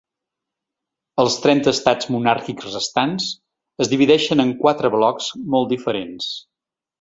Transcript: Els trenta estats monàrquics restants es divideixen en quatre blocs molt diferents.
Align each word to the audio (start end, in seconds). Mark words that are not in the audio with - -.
Els 1.23 1.35
trenta 1.43 1.73
estats 1.77 2.09
monàrquics 2.15 2.67
restants 2.69 3.27
es 3.85 3.93
divideixen 3.93 4.43
en 4.47 4.55
quatre 4.65 4.93
blocs 4.97 5.29
molt 5.57 5.71
diferents. 5.77 6.33